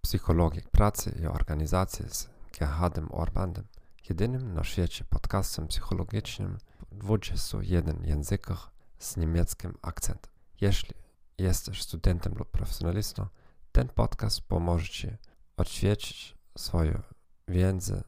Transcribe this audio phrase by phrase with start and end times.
[0.00, 3.64] psychologii pracy i organizacji z Gerhardem Orbandem,
[4.08, 6.58] jedynym na świecie podcastem psychologicznym
[6.92, 10.32] w 21 językach z niemieckim akcentem.
[10.60, 10.94] Jeśli
[11.38, 13.26] jesteś studentem lub profesjonalistą,
[13.72, 15.08] ten podcast pomoże Ci
[15.56, 17.02] odświecić swoją
[17.48, 18.02] wiedzę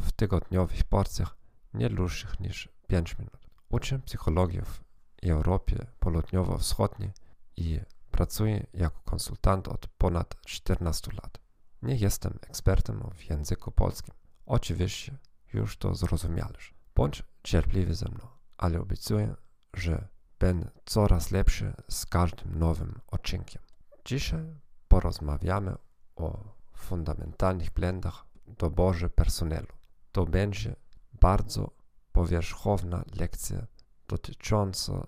[0.00, 1.36] w tygodniowych porcjach
[1.74, 3.46] nie dłuższych niż 5 minut.
[3.68, 4.80] Uczę psychologii w
[5.22, 7.10] Europie Południowo-Wschodniej
[7.56, 7.80] i
[8.20, 11.38] pracuję jako konsultant od ponad 14 lat.
[11.82, 14.14] Nie jestem ekspertem w języku polskim.
[14.46, 15.18] Oczywiście
[15.54, 16.74] już to zrozumiałeś.
[16.94, 18.26] Bądź cierpliwy ze mną,
[18.56, 19.34] ale obiecuję,
[19.74, 23.62] że będę coraz lepszy z każdym nowym odcinkiem.
[24.04, 24.54] Dzisiaj
[24.88, 25.76] porozmawiamy
[26.16, 29.72] o fundamentalnych błędach doborze personelu.
[30.12, 30.76] To będzie
[31.20, 31.70] bardzo
[32.12, 33.66] powierzchowna lekcja
[34.08, 35.06] dotycząca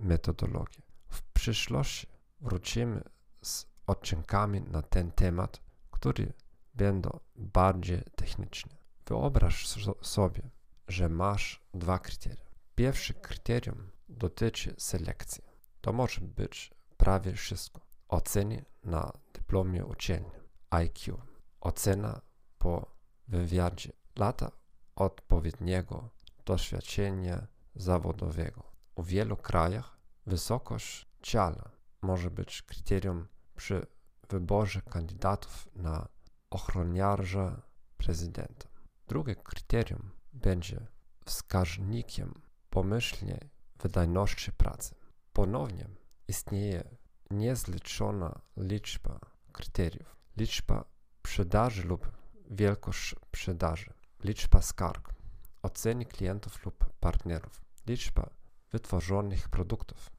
[0.00, 0.84] metodologii.
[1.08, 2.13] W przyszłości
[2.44, 3.02] wrócimy
[3.42, 6.26] z odcinkami na ten temat, które
[6.74, 8.76] będą bardziej techniczne.
[9.06, 9.68] Wyobraź
[10.02, 10.50] sobie,
[10.88, 12.44] że masz dwa kryteria.
[12.74, 15.44] Pierwsze kryterium dotyczy selekcji.
[15.80, 17.80] To może być prawie wszystko.
[18.08, 20.30] Oceny na dyplomie uczelni,
[20.70, 21.18] IQ,
[21.60, 22.20] ocena
[22.58, 22.86] po
[23.28, 24.50] wywiadzie, lata
[24.96, 26.10] odpowiedniego
[26.44, 28.62] doświadczenia zawodowego.
[28.96, 31.73] W wielu krajach wysokość ciała
[32.04, 33.86] może być kryterium przy
[34.28, 36.08] wyborze kandydatów na
[36.50, 37.62] ochroniarza
[37.96, 38.68] prezydenta.
[39.08, 40.86] Drugie kryterium będzie
[41.24, 42.34] wskaźnikiem
[42.70, 43.50] pomyślnej
[43.82, 44.94] wydajności pracy.
[45.32, 45.88] Ponownie
[46.28, 46.96] istnieje
[47.30, 49.20] niezliczona liczba
[49.52, 50.16] kryteriów.
[50.36, 50.84] Liczba
[51.18, 52.10] sprzedaży lub
[52.50, 53.92] wielkość sprzedaży,
[54.24, 55.14] liczba skarg,
[55.62, 58.30] oceny klientów lub partnerów, liczba
[58.70, 60.13] wytworzonych produktów.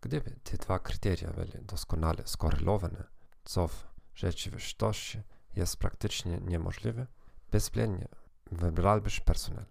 [0.00, 3.04] Gdyby te dwa kryteria były doskonale skorelowane,
[3.44, 5.22] co w rzeczywistości
[5.56, 7.06] jest praktycznie niemożliwe,
[7.50, 8.08] bezwzględnie
[8.52, 9.64] wybrałbyś personel.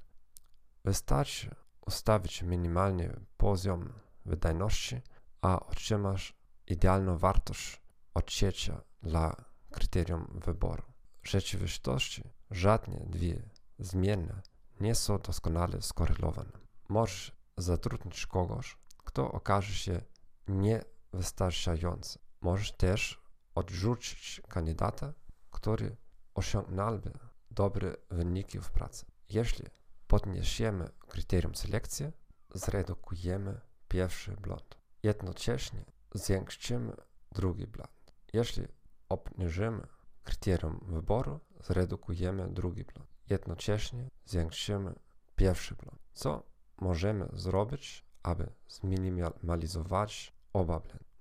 [0.85, 1.55] Wystarczy
[1.85, 3.93] ustawić minimalny poziom
[4.25, 5.01] wydajności,
[5.41, 6.37] a otrzymasz
[6.67, 7.81] idealną wartość
[8.13, 9.35] odciecia dla
[9.71, 10.83] kryterium wyboru.
[11.23, 13.49] W rzeczywistości żadne dwie
[13.79, 14.41] zmienne
[14.79, 16.51] nie są doskonale skorelowane.
[16.89, 20.01] Możesz zatrudnić kogoś, kto okaże się
[20.47, 22.19] niewystarczający.
[22.41, 23.21] Możesz też
[23.55, 25.13] odrzucić kandydata,
[25.51, 25.97] który
[26.33, 27.11] osiągnąłby
[27.51, 29.05] dobre wyniki w pracy.
[29.29, 29.65] Jeśli
[30.07, 32.11] podniesiemy kryterium selekcji,
[32.53, 34.77] zredukujemy pierwszy błąd.
[35.03, 36.93] Jednocześnie zwiększymy
[37.31, 38.13] drugi błąd.
[38.33, 38.67] Jeśli
[39.09, 39.87] obniżymy
[40.23, 43.09] kryterium wyboru, zredukujemy drugi błąd.
[43.29, 44.93] Jednocześnie zwiększymy
[45.35, 45.99] pierwszy błąd.
[46.13, 46.43] Co
[46.77, 50.36] możemy zrobić, aby zminimalizować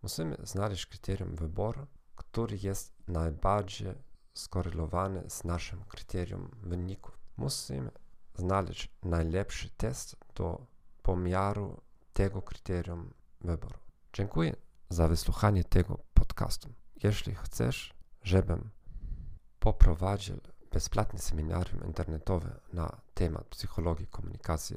[0.02, 1.86] Musimy znaleźć kryterium wyboru,
[2.16, 3.94] który jest najbardziej
[4.34, 7.18] skorelowany z naszym kryterium wyników.
[7.36, 7.90] Musimy
[8.34, 10.66] znaleźć najlepszy test do
[11.02, 11.80] pomiaru
[12.12, 13.78] tego kryterium wyboru.
[14.12, 14.56] Dziękuję
[14.90, 16.68] za wysłuchanie tego podcastu.
[17.02, 18.70] Jeśli chcesz, żebym
[19.58, 20.40] poprowadził
[20.72, 24.76] bezpłatne seminarium internetowe na temat psychologii komunikacji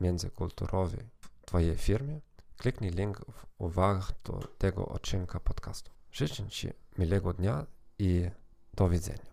[0.00, 2.20] międzykulturowej w Twojej firmie,
[2.60, 5.90] kliknij link w uwagach do tego odcinka podcastu.
[6.12, 7.66] Życzę Ci miłego dnia
[7.98, 8.30] i
[8.74, 9.30] do widzenia.